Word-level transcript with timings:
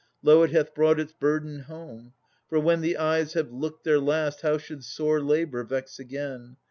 Lo! 0.23 0.41
it 0.41 0.49
hath 0.49 0.73
brought 0.73 0.99
its 0.99 1.13
burden 1.13 1.59
home. 1.59 2.13
For 2.49 2.59
when 2.59 2.81
the 2.81 2.97
eyes 2.97 3.33
have 3.33 3.51
looked 3.51 3.83
their 3.83 3.99
last 3.99 4.41
How 4.41 4.57
should 4.57 4.83
sore 4.83 5.21
labour 5.21 5.63
vex 5.63 5.99
again? 5.99 6.57